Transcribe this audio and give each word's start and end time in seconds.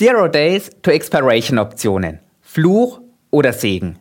Zero 0.00 0.28
Days 0.28 0.70
to 0.80 0.90
Expiration 0.90 1.58
Optionen. 1.58 2.20
Fluch 2.40 3.02
oder 3.30 3.52
Segen. 3.52 3.98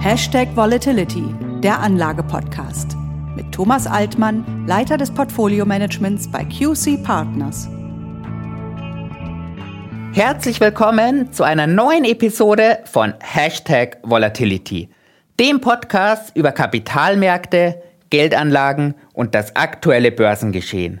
Hashtag 0.00 0.54
Volatility, 0.54 1.24
der 1.60 1.80
Anlage-Podcast. 1.80 2.96
Mit 3.34 3.50
Thomas 3.50 3.88
Altmann, 3.88 4.64
Leiter 4.68 4.96
des 4.96 5.10
Portfolio-Managements 5.12 6.30
bei 6.30 6.44
QC 6.44 7.02
Partners. 7.02 7.68
Herzlich 10.12 10.60
willkommen 10.60 11.32
zu 11.32 11.42
einer 11.42 11.66
neuen 11.66 12.04
Episode 12.04 12.78
von 12.84 13.12
Hashtag 13.18 13.98
Volatility, 14.04 14.88
dem 15.40 15.60
Podcast 15.60 16.30
über 16.36 16.52
Kapitalmärkte, 16.52 17.82
Geldanlagen 18.10 18.94
und 19.12 19.34
das 19.34 19.56
aktuelle 19.56 20.10
Börsengeschehen. 20.12 21.00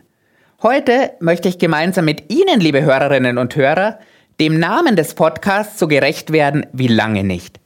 Heute 0.62 1.12
möchte 1.20 1.48
ich 1.48 1.58
gemeinsam 1.58 2.04
mit 2.04 2.32
Ihnen, 2.32 2.60
liebe 2.60 2.82
Hörerinnen 2.82 3.38
und 3.38 3.54
Hörer, 3.54 3.98
dem 4.40 4.58
Namen 4.58 4.96
des 4.96 5.14
Podcasts 5.14 5.78
so 5.78 5.88
gerecht 5.88 6.32
werden 6.32 6.66
wie 6.72 6.88
lange 6.88 7.24
nicht. 7.24 7.60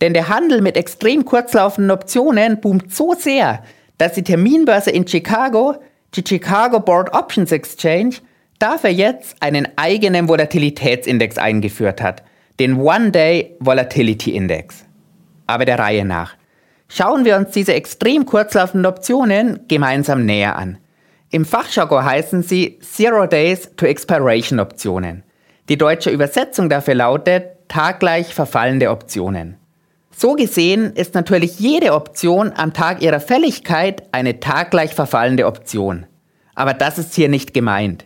Denn 0.00 0.12
der 0.12 0.28
Handel 0.28 0.60
mit 0.60 0.76
extrem 0.76 1.24
kurzlaufenden 1.24 1.90
Optionen 1.90 2.60
boomt 2.60 2.92
so 2.92 3.14
sehr, 3.14 3.62
dass 3.98 4.12
die 4.12 4.24
Terminbörse 4.24 4.90
in 4.90 5.06
Chicago, 5.06 5.76
die 6.14 6.24
Chicago 6.26 6.80
Board 6.80 7.14
Options 7.14 7.52
Exchange, 7.52 8.16
dafür 8.58 8.90
jetzt 8.90 9.36
einen 9.40 9.68
eigenen 9.76 10.28
Volatilitätsindex 10.28 11.38
eingeführt 11.38 12.02
hat, 12.02 12.22
den 12.60 12.80
One-Day 12.80 13.56
Volatility 13.60 14.34
Index. 14.34 14.84
Aber 15.46 15.64
der 15.64 15.78
Reihe 15.78 16.04
nach. 16.04 16.34
Schauen 16.96 17.24
wir 17.24 17.36
uns 17.36 17.50
diese 17.50 17.74
extrem 17.74 18.24
kurzlaufenden 18.24 18.86
Optionen 18.86 19.66
gemeinsam 19.66 20.24
näher 20.24 20.54
an. 20.54 20.78
Im 21.28 21.44
Fachjargon 21.44 22.04
heißen 22.04 22.44
sie 22.44 22.78
Zero 22.78 23.26
Days 23.26 23.68
to 23.76 23.86
Expiration 23.86 24.60
Optionen. 24.60 25.24
Die 25.68 25.76
deutsche 25.76 26.10
Übersetzung 26.10 26.68
dafür 26.68 26.94
lautet 26.94 27.46
taggleich 27.66 28.32
verfallende 28.32 28.90
Optionen. 28.90 29.56
So 30.16 30.34
gesehen 30.34 30.92
ist 30.92 31.16
natürlich 31.16 31.58
jede 31.58 31.94
Option 31.94 32.52
am 32.54 32.72
Tag 32.72 33.02
ihrer 33.02 33.18
Fälligkeit 33.18 34.04
eine 34.12 34.38
taggleich 34.38 34.94
verfallende 34.94 35.46
Option. 35.46 36.06
Aber 36.54 36.74
das 36.74 36.98
ist 36.98 37.12
hier 37.16 37.28
nicht 37.28 37.52
gemeint. 37.54 38.04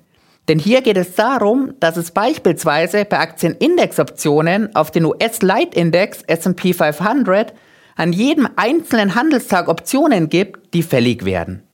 Denn 0.49 0.59
hier 0.59 0.81
geht 0.81 0.97
es 0.97 1.15
darum, 1.15 1.75
dass 1.79 1.99
es 1.99 2.13
beispielsweise 2.13 3.05
bei 3.05 3.19
Aktienindexoptionen 3.19 4.75
auf 4.75 4.91
den 4.91 5.05
US-Leitindex 5.05 6.23
S&P 6.23 6.73
500 6.73 7.53
an 7.99 8.13
jedem 8.13 8.49
einzelnen 8.55 9.17
Handelstag 9.17 9.69
Optionen 9.69 10.29
gibt, 10.29 10.73
die 10.73 10.85
fällig 10.85 11.25
werden. 11.25 11.65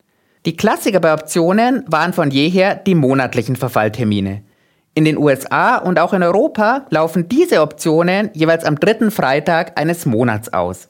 Die 0.46 0.56
Klassiker 0.56 0.98
bei 0.98 1.12
Optionen 1.12 1.84
waren 1.86 2.14
von 2.14 2.30
jeher 2.30 2.76
die 2.76 2.94
monatlichen 2.94 3.56
Verfalltermine. 3.56 4.42
In 4.94 5.04
den 5.04 5.18
USA 5.18 5.76
und 5.76 5.98
auch 5.98 6.14
in 6.14 6.22
Europa 6.22 6.86
laufen 6.88 7.28
diese 7.28 7.60
Optionen 7.60 8.30
jeweils 8.32 8.64
am 8.64 8.80
dritten 8.80 9.10
Freitag 9.10 9.78
eines 9.78 10.06
Monats 10.06 10.50
aus. 10.52 10.88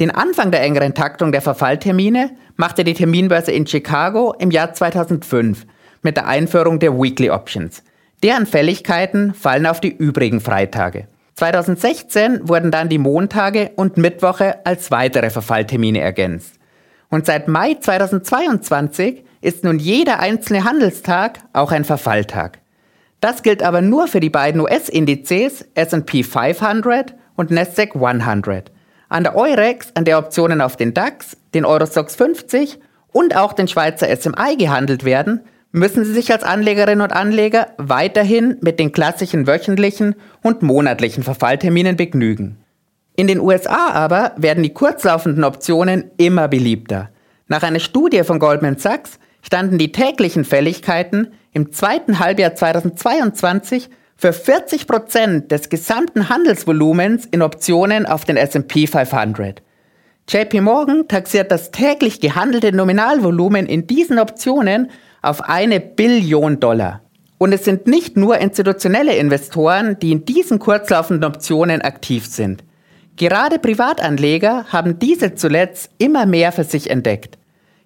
Den 0.00 0.10
Anfang 0.10 0.50
der 0.50 0.62
engeren 0.62 0.94
Taktung 0.94 1.30
der 1.30 1.42
Verfalltermine 1.42 2.32
machte 2.56 2.82
die 2.82 2.94
Terminbörse 2.94 3.52
in 3.52 3.68
Chicago 3.68 4.34
im 4.38 4.50
Jahr 4.50 4.72
2005 4.72 5.64
mit 6.02 6.16
der 6.16 6.26
Einführung 6.26 6.80
der 6.80 7.00
Weekly 7.00 7.30
Options. 7.30 7.84
Deren 8.24 8.46
Fälligkeiten 8.46 9.32
fallen 9.32 9.66
auf 9.66 9.80
die 9.80 9.94
übrigen 9.94 10.40
Freitage. 10.40 11.06
2016 11.34 12.48
wurden 12.48 12.70
dann 12.70 12.88
die 12.88 12.98
Montage 12.98 13.70
und 13.76 13.96
Mittwoche 13.96 14.64
als 14.66 14.90
weitere 14.90 15.30
Verfalltermine 15.30 16.00
ergänzt. 16.00 16.54
Und 17.08 17.26
seit 17.26 17.48
Mai 17.48 17.74
2022 17.74 19.24
ist 19.40 19.64
nun 19.64 19.78
jeder 19.78 20.20
einzelne 20.20 20.64
Handelstag 20.64 21.40
auch 21.52 21.72
ein 21.72 21.84
Verfalltag. 21.84 22.60
Das 23.20 23.42
gilt 23.42 23.62
aber 23.62 23.82
nur 23.82 24.08
für 24.08 24.20
die 24.20 24.30
beiden 24.30 24.60
US-Indizes 24.60 25.64
S&P 25.74 26.22
500 26.22 27.14
und 27.36 27.50
Nasdaq 27.50 27.94
100. 27.94 28.72
An 29.08 29.24
der 29.24 29.36
Eurex, 29.36 29.88
an 29.94 30.04
der 30.04 30.18
Optionen 30.18 30.60
auf 30.60 30.76
den 30.76 30.94
DAX, 30.94 31.36
den 31.54 31.64
Eurostox 31.64 32.16
50 32.16 32.78
und 33.12 33.36
auch 33.36 33.52
den 33.52 33.68
Schweizer 33.68 34.08
SMI 34.16 34.56
gehandelt 34.56 35.04
werden, 35.04 35.42
müssen 35.72 36.04
Sie 36.04 36.12
sich 36.12 36.30
als 36.30 36.44
Anlegerinnen 36.44 37.00
und 37.00 37.12
Anleger 37.12 37.68
weiterhin 37.78 38.58
mit 38.60 38.78
den 38.78 38.92
klassischen 38.92 39.46
wöchentlichen 39.46 40.14
und 40.42 40.62
monatlichen 40.62 41.24
Verfallterminen 41.24 41.96
begnügen. 41.96 42.58
In 43.16 43.26
den 43.26 43.40
USA 43.40 43.88
aber 43.92 44.32
werden 44.36 44.62
die 44.62 44.72
kurzlaufenden 44.72 45.44
Optionen 45.44 46.10
immer 46.18 46.48
beliebter. 46.48 47.10
Nach 47.48 47.62
einer 47.62 47.80
Studie 47.80 48.22
von 48.22 48.38
Goldman 48.38 48.78
Sachs 48.78 49.18
standen 49.42 49.78
die 49.78 49.92
täglichen 49.92 50.44
Fälligkeiten 50.44 51.32
im 51.52 51.72
zweiten 51.72 52.18
Halbjahr 52.18 52.54
2022 52.54 53.90
für 54.16 54.32
40 54.32 54.86
Prozent 54.86 55.50
des 55.50 55.68
gesamten 55.68 56.28
Handelsvolumens 56.28 57.26
in 57.26 57.42
Optionen 57.42 58.06
auf 58.06 58.24
den 58.24 58.36
S&P 58.36 58.86
500. 58.86 59.62
JP 60.28 60.60
Morgan 60.60 61.08
taxiert 61.08 61.50
das 61.50 61.72
täglich 61.72 62.20
gehandelte 62.20 62.72
Nominalvolumen 62.72 63.66
in 63.66 63.86
diesen 63.86 64.20
Optionen 64.20 64.90
auf 65.22 65.40
eine 65.42 65.80
Billion 65.80 66.60
Dollar. 66.60 67.00
Und 67.38 67.52
es 67.52 67.64
sind 67.64 67.86
nicht 67.86 68.16
nur 68.16 68.38
institutionelle 68.38 69.16
Investoren, 69.16 69.98
die 69.98 70.12
in 70.12 70.24
diesen 70.24 70.58
kurzlaufenden 70.58 71.24
Optionen 71.24 71.80
aktiv 71.80 72.26
sind. 72.26 72.62
Gerade 73.16 73.58
Privatanleger 73.58 74.66
haben 74.68 74.98
diese 74.98 75.34
zuletzt 75.34 75.90
immer 75.98 76.26
mehr 76.26 76.52
für 76.52 76.64
sich 76.64 76.90
entdeckt. 76.90 77.38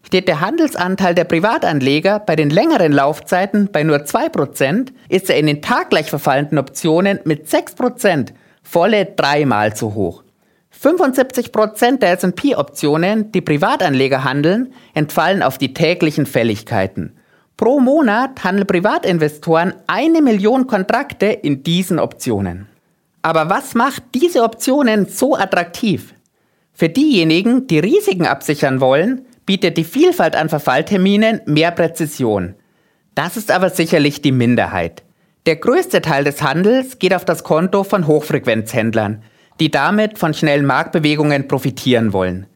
Steht 0.02 0.28
der 0.28 0.40
Handelsanteil 0.40 1.14
der 1.14 1.24
Privatanleger 1.24 2.20
bei 2.20 2.36
den 2.36 2.48
längeren 2.48 2.92
Laufzeiten 2.92 3.70
bei 3.72 3.82
nur 3.82 3.98
2%, 3.98 4.92
ist 5.08 5.30
er 5.30 5.36
in 5.36 5.46
den 5.46 5.62
taggleich 5.62 6.08
verfallenden 6.08 6.58
Optionen 6.58 7.18
mit 7.24 7.48
6% 7.48 8.28
volle 8.62 9.06
dreimal 9.06 9.74
zu 9.74 9.94
hoch. 9.94 10.22
75% 10.80 11.98
der 11.98 12.12
S&P-Optionen, 12.12 13.32
die 13.32 13.40
Privatanleger 13.40 14.22
handeln, 14.22 14.72
entfallen 14.94 15.42
auf 15.42 15.58
die 15.58 15.74
täglichen 15.74 16.26
Fälligkeiten. 16.26 17.16
Pro 17.56 17.80
Monat 17.80 18.44
handeln 18.44 18.66
Privatinvestoren 18.66 19.72
eine 19.86 20.20
Million 20.20 20.66
Kontrakte 20.66 21.26
in 21.26 21.62
diesen 21.62 21.98
Optionen. 21.98 22.66
Aber 23.22 23.48
was 23.48 23.74
macht 23.74 24.02
diese 24.14 24.42
Optionen 24.42 25.06
so 25.06 25.36
attraktiv? 25.36 26.12
Für 26.74 26.90
diejenigen, 26.90 27.66
die 27.66 27.78
Risiken 27.78 28.26
absichern 28.26 28.82
wollen, 28.82 29.24
bietet 29.46 29.78
die 29.78 29.84
Vielfalt 29.84 30.36
an 30.36 30.50
Verfallterminen 30.50 31.40
mehr 31.46 31.70
Präzision. 31.70 32.54
Das 33.14 33.38
ist 33.38 33.50
aber 33.50 33.70
sicherlich 33.70 34.20
die 34.20 34.32
Minderheit. 34.32 35.02
Der 35.46 35.56
größte 35.56 36.02
Teil 36.02 36.24
des 36.24 36.42
Handels 36.42 36.98
geht 36.98 37.14
auf 37.14 37.24
das 37.24 37.42
Konto 37.42 37.84
von 37.84 38.06
Hochfrequenzhändlern, 38.06 39.22
die 39.60 39.70
damit 39.70 40.18
von 40.18 40.34
schnellen 40.34 40.66
Marktbewegungen 40.66 41.48
profitieren 41.48 42.12
wollen. 42.12 42.46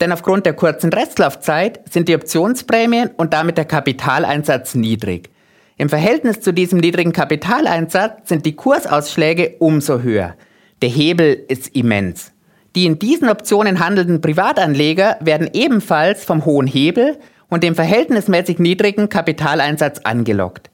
Denn 0.00 0.12
aufgrund 0.12 0.46
der 0.46 0.52
kurzen 0.52 0.92
Restlaufzeit 0.92 1.80
sind 1.90 2.08
die 2.08 2.14
Optionsprämien 2.14 3.10
und 3.16 3.32
damit 3.32 3.58
der 3.58 3.64
Kapitaleinsatz 3.64 4.74
niedrig. 4.74 5.30
Im 5.76 5.88
Verhältnis 5.88 6.40
zu 6.40 6.52
diesem 6.52 6.80
niedrigen 6.80 7.12
Kapitaleinsatz 7.12 8.28
sind 8.28 8.46
die 8.46 8.56
Kursausschläge 8.56 9.56
umso 9.58 10.00
höher. 10.00 10.34
Der 10.82 10.88
Hebel 10.88 11.44
ist 11.48 11.74
immens. 11.74 12.32
Die 12.74 12.86
in 12.86 12.98
diesen 12.98 13.28
Optionen 13.28 13.80
handelnden 13.80 14.20
Privatanleger 14.20 15.16
werden 15.20 15.50
ebenfalls 15.52 16.24
vom 16.24 16.44
hohen 16.44 16.66
Hebel 16.66 17.18
und 17.48 17.64
dem 17.64 17.74
verhältnismäßig 17.74 18.58
niedrigen 18.58 19.08
Kapitaleinsatz 19.08 20.00
angelockt. 20.04 20.70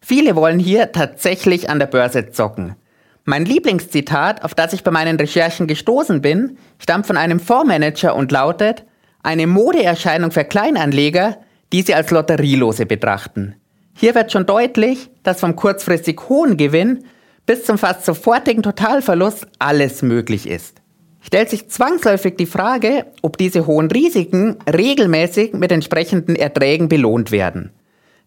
Viele 0.00 0.36
wollen 0.36 0.58
hier 0.58 0.92
tatsächlich 0.92 1.70
an 1.70 1.78
der 1.78 1.86
Börse 1.86 2.30
zocken. 2.30 2.76
Mein 3.26 3.44
Lieblingszitat, 3.44 4.42
auf 4.44 4.54
das 4.54 4.72
ich 4.72 4.82
bei 4.82 4.90
meinen 4.90 5.18
Recherchen 5.18 5.66
gestoßen 5.66 6.22
bin, 6.22 6.56
stammt 6.78 7.06
von 7.06 7.16
einem 7.16 7.40
Fondsmanager 7.40 8.14
und 8.14 8.32
lautet, 8.32 8.84
eine 9.22 9.46
Modeerscheinung 9.46 10.30
für 10.30 10.44
Kleinanleger, 10.44 11.36
die 11.72 11.82
sie 11.82 11.94
als 11.94 12.10
Lotterielose 12.10 12.86
betrachten. 12.86 13.56
Hier 13.94 14.14
wird 14.14 14.32
schon 14.32 14.46
deutlich, 14.46 15.10
dass 15.22 15.40
vom 15.40 15.56
kurzfristig 15.56 16.20
hohen 16.28 16.56
Gewinn 16.56 17.04
bis 17.44 17.64
zum 17.64 17.76
fast 17.76 18.04
sofortigen 18.04 18.62
Totalverlust 18.62 19.46
alles 19.58 20.02
möglich 20.02 20.48
ist 20.48 20.80
stellt 21.26 21.50
sich 21.50 21.68
zwangsläufig 21.68 22.36
die 22.36 22.46
Frage, 22.46 23.06
ob 23.20 23.36
diese 23.36 23.66
hohen 23.66 23.90
Risiken 23.90 24.58
regelmäßig 24.72 25.54
mit 25.54 25.72
entsprechenden 25.72 26.36
Erträgen 26.36 26.88
belohnt 26.88 27.32
werden. 27.32 27.72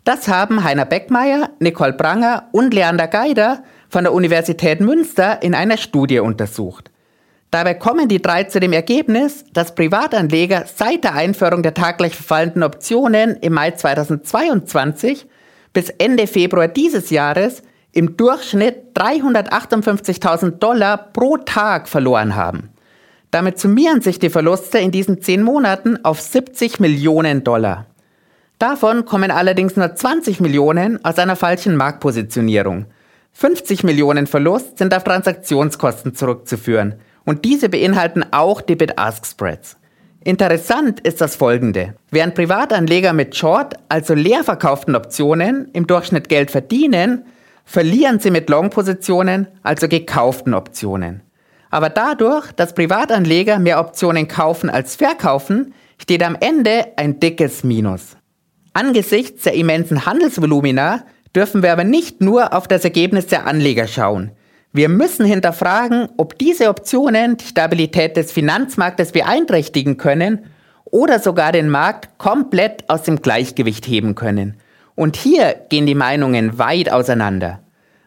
Das 0.03 0.27
haben 0.27 0.63
Heiner 0.63 0.85
Beckmeier, 0.85 1.49
Nicole 1.59 1.93
Pranger 1.93 2.49
und 2.51 2.73
Leander 2.73 3.07
Geider 3.07 3.63
von 3.89 4.03
der 4.03 4.13
Universität 4.13 4.79
Münster 4.79 5.41
in 5.41 5.53
einer 5.53 5.77
Studie 5.77 6.19
untersucht. 6.19 6.91
Dabei 7.51 7.73
kommen 7.73 8.07
die 8.07 8.21
drei 8.21 8.43
zu 8.43 8.59
dem 8.59 8.73
Ergebnis, 8.73 9.43
dass 9.53 9.73
Privatanleger 9.73 10.65
seit 10.73 11.03
der 11.03 11.15
Einführung 11.15 11.63
der 11.63 11.73
taggleich 11.73 12.13
verfallenden 12.13 12.61
Optionen 12.61 13.37
im 13.37 13.53
Mai 13.53 13.71
2022 13.71 15.25
bis 15.73 15.89
Ende 15.89 16.27
Februar 16.27 16.67
dieses 16.67 17.09
Jahres 17.09 17.63
im 17.91 18.15
Durchschnitt 18.17 18.95
358.000 18.95 20.51
Dollar 20.59 20.97
pro 21.11 21.37
Tag 21.37 21.87
verloren 21.87 22.35
haben. 22.35 22.69
Damit 23.31 23.59
summieren 23.59 24.01
sich 24.01 24.19
die 24.19 24.29
Verluste 24.29 24.77
in 24.77 24.91
diesen 24.91 25.21
zehn 25.21 25.41
Monaten 25.41 26.03
auf 26.03 26.21
70 26.21 26.79
Millionen 26.79 27.43
Dollar. 27.43 27.87
Davon 28.59 29.05
kommen 29.05 29.31
allerdings 29.31 29.75
nur 29.75 29.95
20 29.95 30.39
Millionen 30.39 31.03
aus 31.05 31.17
einer 31.17 31.35
falschen 31.35 31.75
Marktpositionierung. 31.75 32.85
50 33.39 33.85
Millionen 33.85 34.27
Verlust 34.27 34.79
sind 34.79 34.93
auf 34.93 35.05
Transaktionskosten 35.05 36.13
zurückzuführen 36.13 36.95
und 37.23 37.45
diese 37.45 37.69
beinhalten 37.69 38.25
auch 38.31 38.59
die 38.59 38.75
Bid-Ask-Spreads. 38.75 39.77
Interessant 40.25 40.99
ist 40.99 41.21
das 41.21 41.37
folgende. 41.37 41.93
Während 42.11 42.35
Privatanleger 42.35 43.13
mit 43.13 43.37
Short, 43.37 43.75
also 43.87 44.13
leer 44.13 44.43
verkauften 44.43 44.93
Optionen, 44.93 45.69
im 45.71 45.87
Durchschnitt 45.87 46.27
Geld 46.27 46.51
verdienen, 46.51 47.23
verlieren 47.63 48.19
sie 48.19 48.29
mit 48.29 48.49
Long-Positionen, 48.49 49.47
also 49.63 49.87
gekauften 49.87 50.53
Optionen. 50.53 51.21
Aber 51.69 51.87
dadurch, 51.87 52.51
dass 52.51 52.75
Privatanleger 52.75 53.57
mehr 53.57 53.79
Optionen 53.79 54.27
kaufen 54.27 54.69
als 54.69 54.97
verkaufen, 54.97 55.73
steht 55.97 56.23
am 56.23 56.35
Ende 56.37 56.87
ein 56.97 57.21
dickes 57.21 57.63
Minus. 57.63 58.17
Angesichts 58.73 59.43
der 59.43 59.53
immensen 59.53 60.05
Handelsvolumina 60.05 61.05
dürfen 61.35 61.63
wir 61.63 61.71
aber 61.71 61.83
nicht 61.83 62.21
nur 62.21 62.53
auf 62.53 62.67
das 62.67 62.83
Ergebnis 62.83 63.27
der 63.27 63.45
Anleger 63.45 63.87
schauen. 63.87 64.31
Wir 64.71 64.89
müssen 64.89 65.25
hinterfragen, 65.25 66.09
ob 66.17 66.37
diese 66.37 66.69
Optionen 66.69 67.37
die 67.37 67.45
Stabilität 67.45 68.15
des 68.17 68.31
Finanzmarktes 68.31 69.11
beeinträchtigen 69.11 69.97
können 69.97 70.45
oder 70.85 71.19
sogar 71.19 71.51
den 71.51 71.69
Markt 71.69 72.17
komplett 72.17 72.87
aus 72.87 73.03
dem 73.03 73.21
Gleichgewicht 73.21 73.87
heben 73.87 74.15
können. 74.15 74.57
Und 74.95 75.15
hier 75.15 75.55
gehen 75.69 75.85
die 75.85 75.95
Meinungen 75.95 76.59
weit 76.59 76.91
auseinander. 76.91 77.61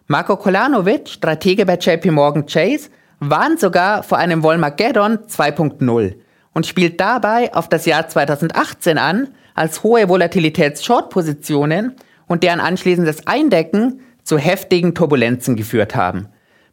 Marco 0.06 0.36
Kolanovic, 0.36 1.08
Stratege 1.08 1.64
bei 1.64 1.76
JP 1.76 2.10
Morgan 2.10 2.46
Chase, 2.46 2.90
warnt 3.18 3.60
sogar 3.60 4.02
vor 4.02 4.18
einem 4.18 4.42
Volmageddon 4.42 5.18
2.0 5.26 6.14
und 6.52 6.66
spielt 6.66 7.00
dabei 7.00 7.54
auf 7.54 7.68
das 7.68 7.86
Jahr 7.86 8.08
2018 8.08 8.98
an, 8.98 9.28
als 9.54 9.82
hohe 9.82 10.08
Volatilitäts-Short-Positionen 10.08 11.94
und 12.32 12.42
deren 12.42 12.60
anschließendes 12.60 13.26
Eindecken 13.26 14.00
zu 14.24 14.38
heftigen 14.38 14.94
Turbulenzen 14.94 15.54
geführt 15.54 15.94
haben. 15.94 16.28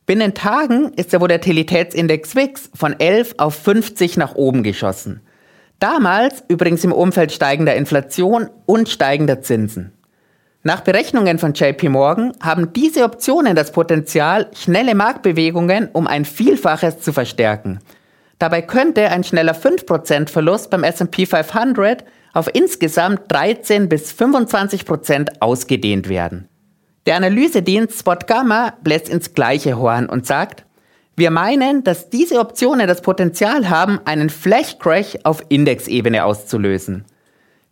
Binnen 0.06 0.34
Tagen 0.34 0.94
ist 0.96 1.14
der 1.14 1.22
Volatilitätsindex 1.22 2.36
WIX 2.36 2.72
von 2.74 3.00
11 3.00 3.36
auf 3.38 3.56
50 3.56 4.18
nach 4.18 4.36
oben 4.36 4.64
geschossen. 4.64 5.22
Damals 5.78 6.44
übrigens 6.48 6.84
im 6.84 6.94
Umfeld 6.94 7.32
steigender 7.32 7.76
Inflation 7.76 8.50
und 8.66 8.90
steigender 8.90 9.42
Zinsen. 9.42 9.92
Nach 10.64 10.82
Berechnungen 10.82 11.40
von 11.40 11.54
JP 11.54 11.90
Morgan 11.90 12.34
haben 12.42 12.74
diese 12.74 13.04
Optionen 13.04 13.56
das 13.56 13.72
Potenzial, 13.72 14.50
schnelle 14.56 14.96
Marktbewegungen 14.96 15.90
um 15.92 16.08
ein 16.08 16.26
Vielfaches 16.26 17.02
zu 17.02 17.14
verstärken. 17.14 17.80
Dabei 18.40 18.62
könnte 18.62 19.10
ein 19.10 19.24
schneller 19.24 19.54
5% 19.54 20.30
Verlust 20.30 20.70
beim 20.70 20.84
SP 20.88 21.28
500 21.28 22.06
auf 22.34 22.50
insgesamt 22.54 23.24
13 23.28 23.90
bis 23.90 24.14
25% 24.14 25.42
ausgedehnt 25.42 26.08
werden. 26.10 26.48
Der 27.06 27.18
Analysedienst 27.18 28.00
Spot 28.00 28.16
Gamma 28.26 28.74
bläst 28.82 29.10
ins 29.10 29.34
gleiche 29.34 29.78
Horn 29.78 30.08
und 30.08 30.26
sagt, 30.26 30.66
wir 31.16 31.32
meinen, 31.32 31.84
dass 31.84 32.10
diese 32.10 32.40
Optionen 32.40 32.88
das 32.88 33.02
Potenzial 33.02 33.70
haben, 33.70 34.00
einen 34.06 34.30
Flash 34.30 34.78
Crash 34.80 35.18
auf 35.24 35.44
Indexebene 35.50 36.24
auszulösen. 36.24 37.04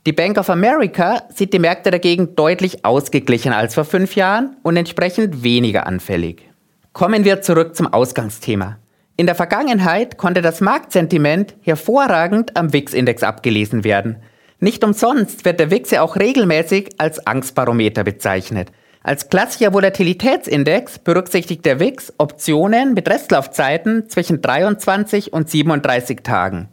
Die 0.05 0.11
Bank 0.11 0.37
of 0.37 0.49
America 0.49 1.23
sieht 1.33 1.53
die 1.53 1.59
Märkte 1.59 1.91
dagegen 1.91 2.35
deutlich 2.35 2.83
ausgeglichener 2.83 3.55
als 3.55 3.75
vor 3.75 3.85
fünf 3.85 4.15
Jahren 4.15 4.57
und 4.63 4.75
entsprechend 4.75 5.43
weniger 5.43 5.87
anfällig. 5.87 6.49
Kommen 6.91 7.23
wir 7.23 7.41
zurück 7.41 7.75
zum 7.75 7.87
Ausgangsthema. 7.93 8.79
In 9.19 9.25
der 9.25 9.33
Vergangenheit 9.33 10.17
konnte 10.17 10.43
das 10.43 10.61
Marktsentiment 10.61 11.55
hervorragend 11.61 12.55
am 12.55 12.71
WIX-Index 12.71 13.23
abgelesen 13.23 13.83
werden. 13.83 14.17
Nicht 14.59 14.83
umsonst 14.83 15.43
wird 15.43 15.59
der 15.59 15.71
WIX 15.71 15.89
ja 15.89 16.01
auch 16.03 16.17
regelmäßig 16.17 16.99
als 16.99 17.25
Angstbarometer 17.25 18.03
bezeichnet. 18.03 18.71
Als 19.01 19.29
klassischer 19.29 19.73
Volatilitätsindex 19.73 20.99
berücksichtigt 20.99 21.65
der 21.65 21.79
WIX 21.79 22.13
Optionen 22.19 22.93
mit 22.93 23.09
Restlaufzeiten 23.09 24.07
zwischen 24.07 24.39
23 24.39 25.33
und 25.33 25.49
37 25.49 26.19
Tagen. 26.21 26.69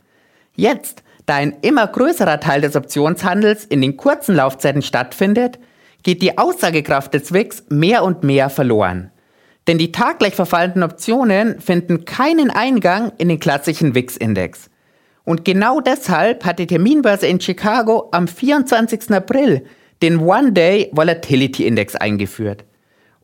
Jetzt 0.55 1.03
da 1.25 1.37
ein 1.37 1.57
immer 1.63 1.87
größerer 1.87 2.41
Teil 2.41 2.61
des 2.61 2.77
Optionshandels 2.77 3.65
in 3.65 3.81
den 3.81 3.97
kurzen 3.97 4.37
Laufzeiten 4.37 4.83
stattfindet, 4.83 5.59
geht 6.03 6.21
die 6.21 6.37
Aussagekraft 6.37 7.15
des 7.15 7.33
WIX 7.33 7.65
mehr 7.71 8.05
und 8.05 8.23
mehr 8.23 8.51
verloren. 8.51 9.11
Denn 9.67 9.79
die 9.79 9.93
taggleich 9.93 10.35
verfallenden 10.35 10.83
Optionen 10.83 11.61
finden 11.61 12.05
keinen 12.05 12.51
Eingang 12.51 13.13
in 13.19 13.29
den 13.29 13.41
klassischen 13.41 13.95
WIX-Index. 13.95 14.69
Und 15.25 15.45
genau 15.45 15.81
deshalb 15.81 16.45
hat 16.45 16.59
die 16.59 16.67
Terminbörse 16.67 17.27
in 17.27 17.41
Chicago 17.41 18.09
am 18.13 18.29
24. 18.29 19.11
April 19.11 19.65
den 20.03 20.19
One-Day 20.19 20.91
Volatility 20.93 21.67
Index 21.67 21.97
eingeführt. 21.97 22.65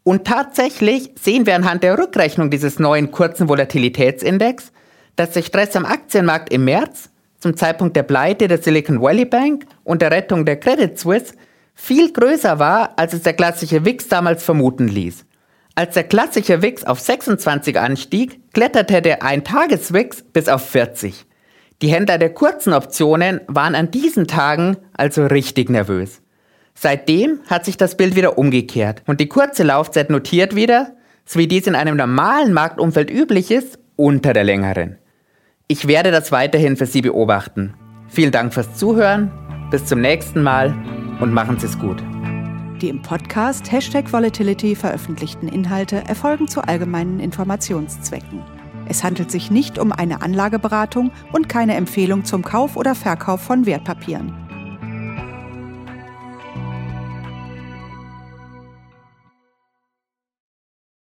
Und 0.03 0.27
tatsächlich 0.27 1.11
sehen 1.21 1.45
wir 1.45 1.55
anhand 1.55 1.83
der 1.83 1.99
Rückrechnung 1.99 2.51
dieses 2.51 2.79
neuen 2.79 3.11
kurzen 3.11 3.49
Volatilitätsindex, 3.49 4.73
dass 5.17 5.33
der 5.33 5.43
Stress 5.43 5.77
am 5.77 5.85
Aktienmarkt 5.85 6.51
im 6.53 6.65
März 6.65 7.11
zum 7.39 7.55
Zeitpunkt 7.55 7.97
der 7.97 8.03
Pleite 8.03 8.49
der 8.49 8.63
Silicon 8.63 9.03
Valley 9.03 9.27
Bank 9.27 9.67
und 9.85 10.01
der 10.01 10.11
Rettung 10.11 10.47
der 10.47 10.59
Credit 10.59 10.99
Suisse 10.99 11.35
viel 11.75 12.13
größer 12.13 12.59
war, 12.59 12.99
als 12.99 13.13
es 13.13 13.23
der 13.23 13.35
klassische 13.35 13.85
WIX 13.85 14.09
damals 14.09 14.43
vermuten 14.43 14.89
ließ. 14.89 15.27
Als 15.81 15.95
der 15.95 16.05
klassische 16.05 16.61
WIX 16.61 16.85
auf 16.85 17.01
26 17.01 17.79
anstieg, 17.79 18.53
kletterte 18.53 19.01
der 19.01 19.23
Eintages-WIX 19.23 20.25
bis 20.25 20.51
auf 20.51 20.69
40. 20.69 21.25
Die 21.81 21.89
Händler 21.89 22.19
der 22.19 22.35
kurzen 22.35 22.75
Optionen 22.75 23.41
waren 23.47 23.75
an 23.75 23.91
diesen 23.91 24.27
Tagen 24.27 24.77
also 24.93 25.25
richtig 25.25 25.71
nervös. 25.71 26.21
Seitdem 26.75 27.41
hat 27.47 27.65
sich 27.65 27.79
das 27.79 27.97
Bild 27.97 28.15
wieder 28.15 28.37
umgekehrt 28.37 29.03
und 29.07 29.21
die 29.21 29.29
kurze 29.31 29.63
Laufzeit 29.63 30.11
notiert 30.11 30.55
wieder, 30.55 30.97
so 31.25 31.39
wie 31.39 31.49
dies 31.49 31.67
in 31.67 31.75
einem 31.75 31.97
normalen 31.97 32.53
Marktumfeld 32.53 33.11
üblich 33.11 33.51
ist, 33.51 33.79
unter 33.97 34.35
der 34.35 34.45
längeren. 34.45 34.99
Ich 35.67 35.89
werde 35.89 36.11
das 36.11 36.31
weiterhin 36.31 36.77
für 36.77 36.85
Sie 36.85 37.01
beobachten. 37.01 37.73
Vielen 38.07 38.33
Dank 38.33 38.53
fürs 38.53 38.77
Zuhören, 38.77 39.33
bis 39.71 39.87
zum 39.87 40.03
nächsten 40.03 40.43
Mal 40.43 40.75
und 41.21 41.33
machen 41.33 41.59
Sie 41.59 41.65
es 41.65 41.79
gut. 41.79 42.03
Die 42.81 42.89
im 42.89 43.03
Podcast 43.03 43.71
Hashtag 43.71 44.11
Volatility 44.11 44.75
veröffentlichten 44.75 45.49
Inhalte 45.49 46.03
erfolgen 46.07 46.49
zu 46.49 46.63
allgemeinen 46.63 47.21
Informationszwecken. 47.21 48.43
Es 48.89 49.05
handelt 49.05 49.31
sich 49.31 49.51
nicht 49.51 49.79
um 49.79 49.93
eine 49.93 50.23
Anlageberatung 50.23 51.11
und 51.33 51.51
keine 51.51 51.75
Empfehlung 51.75 52.25
zum 52.25 52.43
Kauf 52.43 52.77
oder 52.77 52.95
Verkauf 52.95 53.43
von 53.43 53.67
Wertpapieren. 53.67 54.35